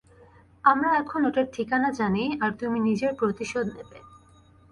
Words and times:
আমরা 0.63 0.89
এখন 0.95 1.19
ওটার 1.25 1.47
ঠিকানা 1.53 1.89
জানি, 1.91 2.23
আর 2.41 2.51
তুমি 2.59 2.77
নিজের 2.79 3.11
প্রতিশোধ 3.15 3.65
নেবে। 3.75 3.97